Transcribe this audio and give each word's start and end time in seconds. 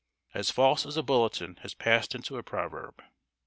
"As 0.33 0.49
false 0.49 0.83
as 0.87 0.97
a 0.97 1.03
bulletin," 1.03 1.57
has 1.57 1.75
passed 1.75 2.15
into 2.15 2.37
a 2.37 2.41
proverb. 2.41 3.03